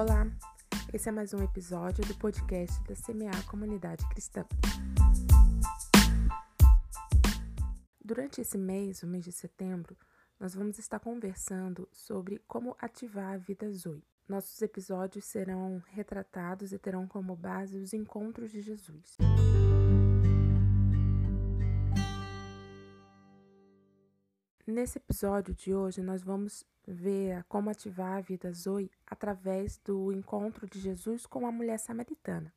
[0.00, 0.26] Olá,
[0.94, 4.46] esse é mais um episódio do podcast da CMA Comunidade Cristã.
[8.02, 9.94] Durante esse mês, o mês de setembro,
[10.40, 14.02] nós vamos estar conversando sobre como ativar a vida Zoe.
[14.26, 19.18] Nossos episódios serão retratados e terão como base os encontros de Jesus.
[24.70, 30.64] Nesse episódio de hoje, nós vamos ver como ativar a vida Zoe através do encontro
[30.68, 32.54] de Jesus com a mulher samaritana.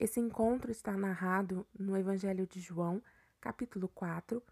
[0.00, 3.00] Esse encontro está narrado no Evangelho de João,
[3.40, 4.42] capítulo 4,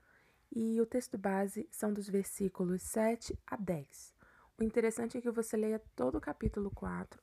[0.53, 4.15] e o texto base são dos versículos 7 a 10.
[4.57, 7.21] O interessante é que você leia todo o capítulo 4,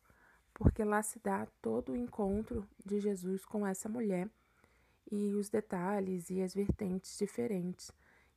[0.53, 4.29] porque lá se dá todo o encontro de Jesus com essa mulher
[5.09, 7.93] e os detalhes e as vertentes diferentes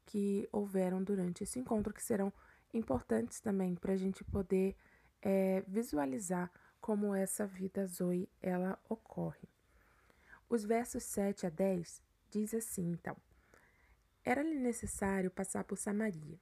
[0.06, 2.32] que houveram durante esse encontro, que serão
[2.72, 4.76] importantes também para a gente poder
[5.22, 9.48] é, visualizar como essa vida Zoe ela ocorre.
[10.48, 13.16] Os versos 7 a 10 diz assim, então:
[14.22, 16.38] Era-lhe necessário passar por Samaria.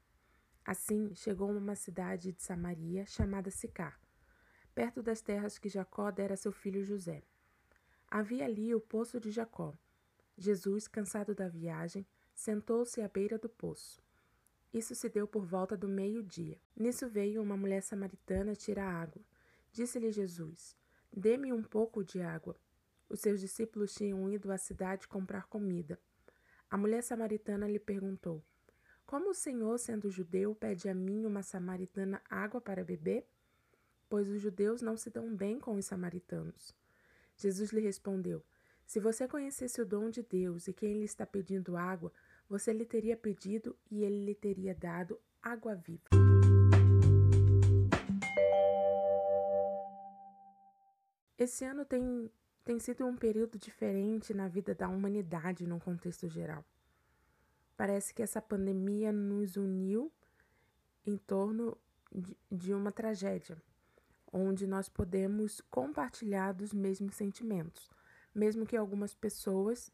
[0.64, 4.00] Assim, chegou a uma cidade de Samaria chamada Sicar,
[4.74, 7.22] perto das terras que Jacó dera a seu filho José.
[8.08, 9.74] Havia ali o poço de Jacó.
[10.36, 12.06] Jesus, cansado da viagem,
[12.42, 14.02] sentou-se à beira do poço.
[14.74, 16.58] Isso se deu por volta do meio-dia.
[16.74, 19.22] Nisso veio uma mulher samaritana tirar água.
[19.70, 20.76] Disse-lhe Jesus:
[21.12, 22.56] Dê-me um pouco de água.
[23.08, 26.00] Os seus discípulos tinham ido à cidade comprar comida.
[26.68, 28.42] A mulher samaritana lhe perguntou:
[29.06, 33.24] Como o Senhor, sendo judeu, pede a mim, uma samaritana, água para beber?
[34.08, 36.74] Pois os judeus não se dão bem com os samaritanos.
[37.36, 38.44] Jesus lhe respondeu:
[38.92, 42.12] se você conhecesse o dom de Deus e quem lhe está pedindo água,
[42.52, 46.02] você lhe teria pedido e ele lhe teria dado água viva.
[51.38, 52.30] Esse ano tem,
[52.62, 56.62] tem sido um período diferente na vida da humanidade num contexto geral.
[57.74, 60.12] Parece que essa pandemia nos uniu
[61.06, 61.74] em torno
[62.14, 63.56] de, de uma tragédia,
[64.30, 67.90] onde nós podemos compartilhar dos mesmos sentimentos
[68.34, 69.92] mesmo que algumas pessoas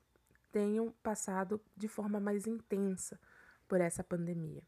[0.51, 3.19] tenham passado de forma mais intensa
[3.67, 4.63] por essa pandemia.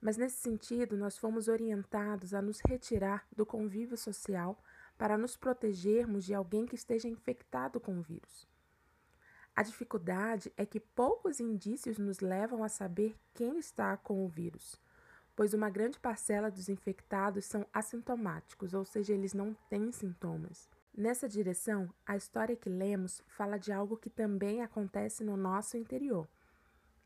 [0.00, 4.62] Mas nesse sentido, nós fomos orientados a nos retirar do convívio social
[4.98, 8.46] para nos protegermos de alguém que esteja infectado com o vírus.
[9.56, 14.80] A dificuldade é que poucos indícios nos levam a saber quem está com o vírus,
[15.36, 20.68] pois uma grande parcela dos infectados são assintomáticos, ou seja, eles não têm sintomas.
[20.96, 26.28] Nessa direção, a história que lemos fala de algo que também acontece no nosso interior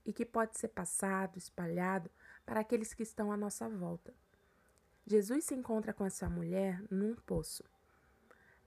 [0.05, 2.11] e que pode ser passado, espalhado
[2.45, 4.13] para aqueles que estão à nossa volta.
[5.07, 7.65] Jesus se encontra com essa mulher num poço.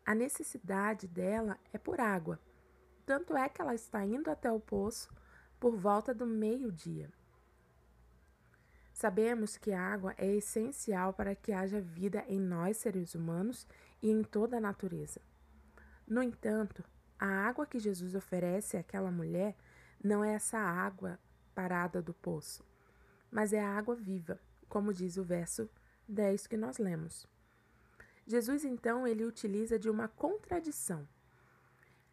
[0.03, 2.39] A necessidade dela é por água,
[3.05, 5.13] tanto é que ela está indo até o poço
[5.59, 7.11] por volta do meio-dia.
[8.91, 13.67] Sabemos que a água é essencial para que haja vida em nós, seres humanos,
[14.01, 15.21] e em toda a natureza.
[16.07, 16.83] No entanto,
[17.19, 19.55] a água que Jesus oferece àquela mulher
[20.03, 21.19] não é essa água
[21.53, 22.65] parada do poço,
[23.29, 25.69] mas é a água viva, como diz o verso
[26.07, 27.27] 10 que nós lemos.
[28.25, 31.07] Jesus então ele utiliza de uma contradição.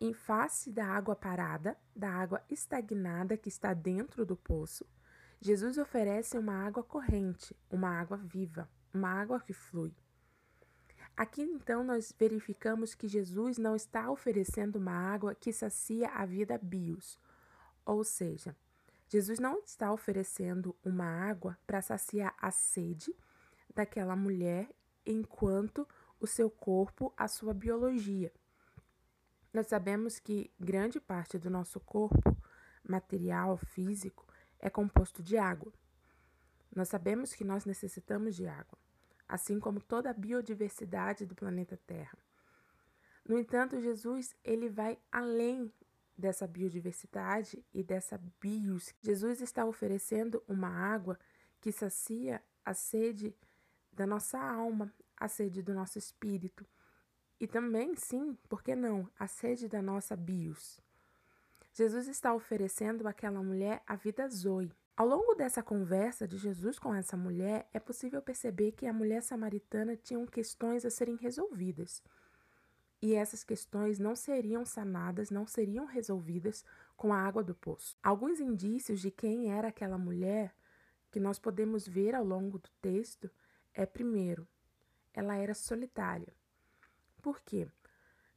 [0.00, 4.86] Em face da água parada, da água estagnada que está dentro do poço,
[5.40, 9.94] Jesus oferece uma água corrente, uma água viva, uma água que flui.
[11.18, 16.56] Aqui então nós verificamos que Jesus não está oferecendo uma água que sacia a vida
[16.56, 17.18] bios,
[17.84, 18.54] ou seja,
[19.08, 23.12] Jesus não está oferecendo uma água para saciar a sede
[23.74, 24.70] daquela mulher
[25.04, 25.88] enquanto
[26.20, 28.32] o seu corpo, a sua biologia.
[29.52, 32.36] Nós sabemos que grande parte do nosso corpo,
[32.88, 34.24] material, físico,
[34.60, 35.72] é composto de água.
[36.72, 38.78] Nós sabemos que nós necessitamos de água
[39.28, 42.16] assim como toda a biodiversidade do planeta Terra.
[43.24, 45.72] No entanto, Jesus ele vai além
[46.16, 48.94] dessa biodiversidade e dessa bios.
[49.00, 51.18] Jesus está oferecendo uma água
[51.60, 53.36] que sacia a sede
[53.92, 56.66] da nossa alma, a sede do nosso espírito
[57.40, 60.80] e também, sim, por que não, a sede da nossa bios.
[61.72, 66.92] Jesus está oferecendo àquela mulher a vida Zoe, ao longo dessa conversa de Jesus com
[66.92, 72.02] essa mulher, é possível perceber que a mulher samaritana tinha questões a serem resolvidas.
[73.00, 76.64] E essas questões não seriam sanadas, não seriam resolvidas
[76.96, 77.96] com a água do poço.
[78.02, 80.52] Alguns indícios de quem era aquela mulher
[81.12, 83.30] que nós podemos ver ao longo do texto
[83.72, 84.48] é, primeiro,
[85.14, 86.34] ela era solitária,
[87.22, 87.68] Por quê?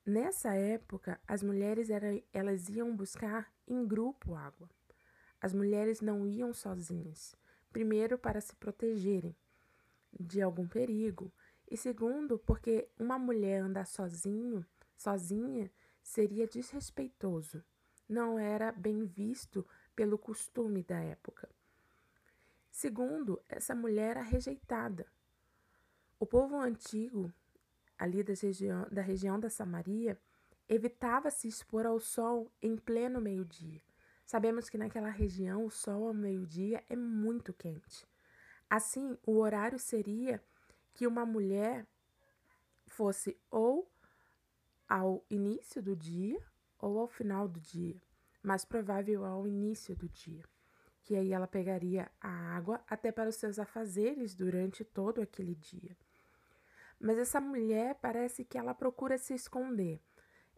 [0.06, 1.90] Nessa época, as mulheres
[2.32, 4.70] elas iam buscar em grupo água.
[5.42, 7.36] As mulheres não iam sozinhas.
[7.74, 9.36] Primeiro, para se protegerem
[10.20, 11.34] de algum perigo,
[11.70, 14.66] e segundo, porque uma mulher andar sozinho,
[14.96, 15.72] sozinha
[16.04, 17.64] seria desrespeitoso.
[18.08, 19.66] Não era bem visto
[19.96, 21.50] pelo costume da época.
[22.70, 25.06] Segundo, essa mulher era rejeitada.
[26.20, 27.34] O povo antigo,
[27.98, 30.20] ali da região, da Samaria,
[30.68, 33.82] evitava se expor ao sol em pleno meio-dia.
[34.32, 38.08] Sabemos que naquela região o sol ao meio-dia é muito quente.
[38.70, 40.42] Assim, o horário seria
[40.94, 41.86] que uma mulher
[42.88, 43.92] fosse ou
[44.88, 46.42] ao início do dia
[46.80, 48.02] ou ao final do dia,
[48.42, 50.46] mais provável ao início do dia,
[51.04, 55.98] que aí ela pegaria a água até para os seus afazeres durante todo aquele dia.
[56.98, 60.00] Mas essa mulher parece que ela procura se esconder.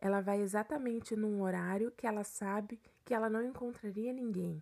[0.03, 4.61] Ela vai exatamente num horário que ela sabe que ela não encontraria ninguém.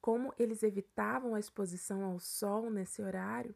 [0.00, 3.54] Como eles evitavam a exposição ao sol nesse horário,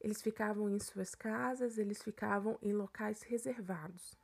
[0.00, 4.18] eles ficavam em suas casas, eles ficavam em locais reservados.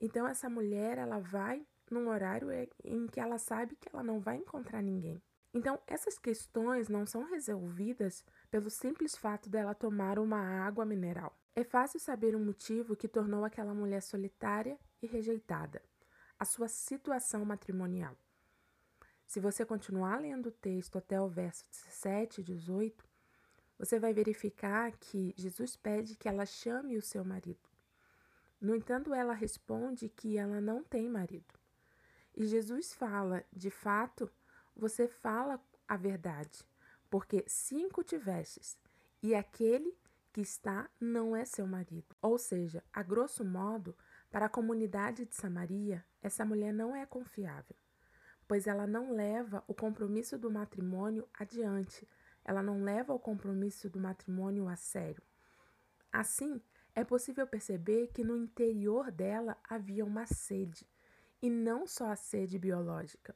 [0.00, 2.46] Então essa mulher, ela vai num horário
[2.84, 5.20] em que ela sabe que ela não vai encontrar ninguém.
[5.56, 11.34] Então essas questões não são resolvidas pelo simples fato dela tomar uma água mineral.
[11.54, 15.82] É fácil saber o motivo que tornou aquela mulher solitária e rejeitada,
[16.38, 18.14] a sua situação matrimonial.
[19.26, 23.02] Se você continuar lendo o texto até o verso 17 e 18,
[23.78, 27.66] você vai verificar que Jesus pede que ela chame o seu marido.
[28.60, 31.54] No entanto, ela responde que ela não tem marido.
[32.36, 34.30] E Jesus fala: de fato,
[34.76, 36.64] você fala a verdade,
[37.10, 38.78] porque cinco tivestes,
[39.22, 39.96] e aquele
[40.32, 42.14] que está não é seu marido.
[42.20, 43.96] Ou seja, a grosso modo,
[44.30, 47.76] para a comunidade de Samaria, essa mulher não é confiável,
[48.46, 52.06] pois ela não leva o compromisso do matrimônio adiante
[52.46, 55.22] ela não leva o compromisso do matrimônio a sério.
[56.12, 56.62] Assim,
[56.94, 60.88] é possível perceber que no interior dela havia uma sede,
[61.42, 63.34] e não só a sede biológica.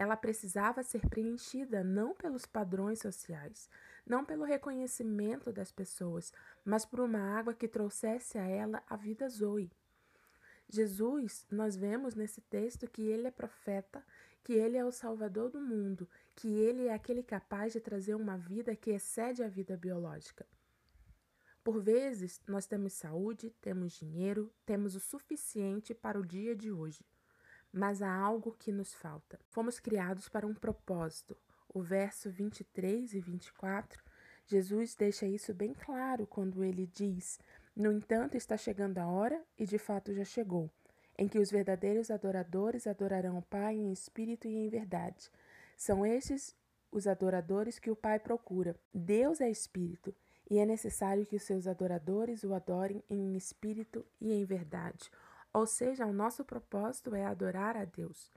[0.00, 3.68] Ela precisava ser preenchida não pelos padrões sociais,
[4.06, 6.32] não pelo reconhecimento das pessoas,
[6.64, 9.70] mas por uma água que trouxesse a ela a vida Zoe.
[10.68, 14.02] Jesus, nós vemos nesse texto que ele é profeta
[14.42, 18.36] que Ele é o Salvador do mundo, que Ele é aquele capaz de trazer uma
[18.36, 20.46] vida que excede a vida biológica.
[21.62, 27.04] Por vezes, nós temos saúde, temos dinheiro, temos o suficiente para o dia de hoje,
[27.72, 29.38] mas há algo que nos falta.
[29.48, 31.36] Fomos criados para um propósito.
[31.72, 34.02] O verso 23 e 24,
[34.46, 37.38] Jesus deixa isso bem claro quando ele diz:
[37.76, 40.70] No entanto, está chegando a hora, e de fato já chegou
[41.20, 45.30] em que os verdadeiros adoradores adorarão o Pai em espírito e em verdade.
[45.76, 46.56] São estes
[46.90, 48.74] os adoradores que o Pai procura.
[48.92, 50.14] Deus é espírito,
[50.50, 55.10] e é necessário que os seus adoradores o adorem em espírito e em verdade.
[55.52, 58.30] Ou seja, o nosso propósito é adorar a Deus.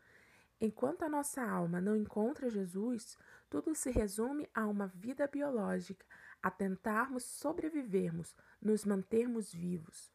[0.60, 3.18] Enquanto a nossa alma não encontra Jesus,
[3.50, 6.06] tudo se resume a uma vida biológica,
[6.42, 10.12] a tentarmos sobrevivermos, nos mantermos vivos.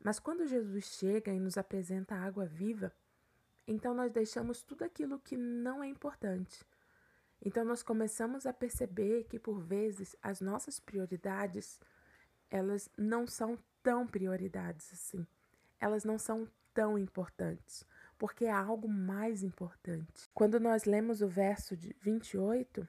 [0.00, 2.92] Mas quando Jesus chega e nos apresenta a água viva,
[3.66, 6.64] então nós deixamos tudo aquilo que não é importante.
[7.42, 11.78] Então nós começamos a perceber que por vezes as nossas prioridades,
[12.50, 15.26] elas não são tão prioridades assim.
[15.80, 17.84] Elas não são tão importantes,
[18.16, 20.28] porque há algo mais importante.
[20.34, 22.86] Quando nós lemos o verso de 28,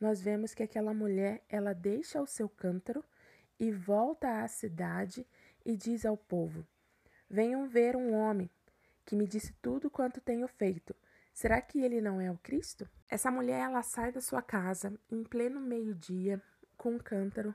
[0.00, 3.04] nós vemos que aquela mulher, ela deixa o seu cântaro
[3.58, 5.26] e volta à cidade
[5.64, 6.66] e diz ao povo:
[7.28, 8.50] Venham ver um homem
[9.04, 10.94] que me disse tudo quanto tenho feito.
[11.32, 12.88] Será que ele não é o Cristo?
[13.08, 16.40] Essa mulher ela sai da sua casa em pleno meio-dia
[16.76, 17.54] com um cântaro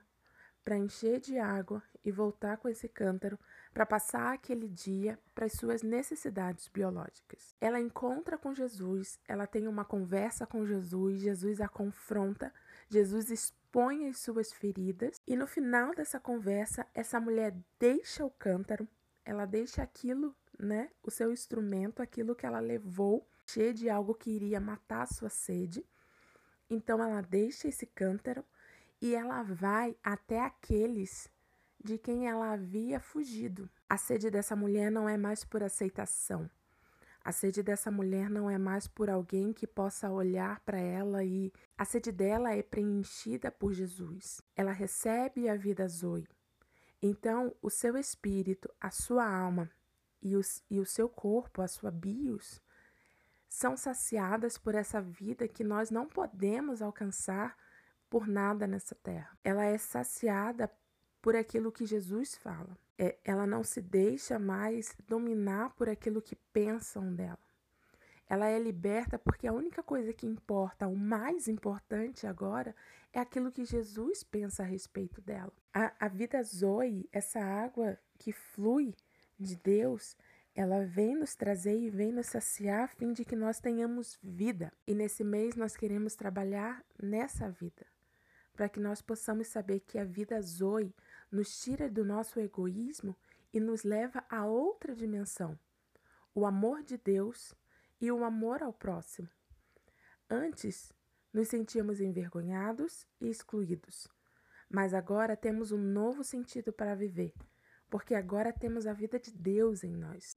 [0.64, 3.38] para encher de água e voltar com esse cântaro
[3.74, 7.54] para passar aquele dia para as suas necessidades biológicas.
[7.60, 12.54] Ela encontra com Jesus, ela tem uma conversa com Jesus, Jesus a confronta,
[12.90, 18.88] Jesus expõe as suas feridas e no final dessa conversa, essa mulher deixa o cântaro,
[19.24, 24.32] ela deixa aquilo, né, o seu instrumento, aquilo que ela levou, cheio de algo que
[24.32, 25.86] iria matar a sua sede.
[26.70, 28.44] Então ela deixa esse cântaro
[29.02, 31.30] e ela vai até aqueles
[31.84, 33.70] de quem ela havia fugido.
[33.88, 36.50] A sede dessa mulher não é mais por aceitação.
[37.24, 41.52] A sede dessa mulher não é mais por alguém que possa olhar para ela e
[41.78, 44.42] a sede dela é preenchida por Jesus.
[44.56, 46.28] Ela recebe a vida Zoe.
[47.02, 49.70] Então, o seu espírito, a sua alma
[50.22, 52.62] e, os, e o seu corpo, a sua bios,
[53.48, 57.58] são saciadas por essa vida que nós não podemos alcançar
[58.10, 59.38] por nada nessa terra.
[59.44, 60.72] Ela é saciada
[61.22, 62.78] por aquilo que Jesus fala.
[62.98, 67.40] É, ela não se deixa mais dominar por aquilo que pensam dela.
[68.28, 72.76] Ela é liberta porque a única coisa que importa, o mais importante agora,
[73.12, 75.52] é aquilo que Jesus pensa a respeito dela.
[75.74, 78.94] A, a vida Zoe, essa água que flui
[79.40, 80.16] de Deus,
[80.54, 84.72] ela vem nos trazer e vem nos saciar a fim de que nós tenhamos vida.
[84.86, 87.88] E nesse mês nós queremos trabalhar nessa vida,
[88.54, 90.94] para que nós possamos saber que a vida Zoe
[91.32, 93.16] nos tira do nosso egoísmo
[93.54, 95.58] e nos leva a outra dimensão,
[96.34, 97.54] o amor de Deus
[98.00, 99.30] e o amor ao próximo.
[100.30, 100.94] Antes,
[101.34, 104.08] nos sentíamos envergonhados e excluídos,
[104.70, 107.34] mas agora temos um novo sentido para viver,
[107.90, 110.34] porque agora temos a vida de Deus em nós.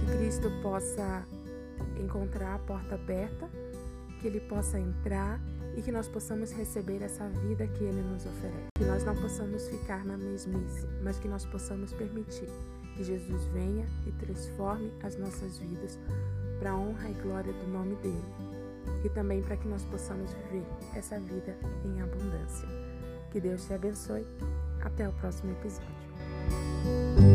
[0.00, 1.24] Que Cristo possa
[2.00, 3.48] encontrar a porta aberta,
[4.20, 5.40] que Ele possa entrar
[5.76, 8.68] e que nós possamos receber essa vida que Ele nos oferece.
[8.74, 12.48] Que nós não possamos ficar na mesmice, mas que nós possamos permitir
[12.96, 15.98] que Jesus venha e transforme as nossas vidas
[16.58, 18.24] para a honra e glória do nome dele.
[19.04, 20.64] E também para que nós possamos viver
[20.94, 22.68] essa vida em abundância.
[23.30, 24.26] Que Deus te abençoe.
[24.80, 27.33] Até o próximo episódio.